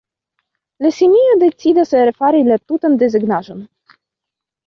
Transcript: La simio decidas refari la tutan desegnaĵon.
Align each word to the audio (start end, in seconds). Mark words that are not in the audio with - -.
La 0.85 0.91
simio 0.99 1.35
decidas 1.43 1.93
refari 2.09 2.41
la 2.49 2.57
tutan 2.71 2.97
desegnaĵon. 3.05 3.61